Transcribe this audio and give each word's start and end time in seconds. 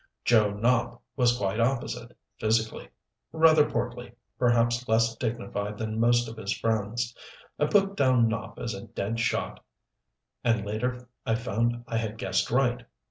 Joe 0.25 0.51
Nopp 0.55 0.99
was 1.15 1.37
quite 1.37 1.59
opposite, 1.59 2.17
physically 2.39 2.89
rather 3.31 3.69
portly, 3.69 4.13
perhaps 4.39 4.87
less 4.87 5.15
dignified 5.15 5.77
than 5.77 5.99
most 5.99 6.27
of 6.27 6.37
his 6.37 6.57
friends. 6.57 7.15
I 7.59 7.67
put 7.67 7.97
down 7.97 8.27
Nopp 8.27 8.57
as 8.57 8.73
a 8.73 8.87
dead 8.87 9.19
shot, 9.19 9.63
and 10.43 10.65
later 10.65 11.07
I 11.23 11.35
found 11.35 11.83
I 11.87 11.97
had 11.97 12.17
guessed 12.17 12.49
right. 12.49 12.83